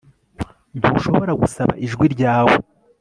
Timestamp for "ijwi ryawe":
1.85-2.55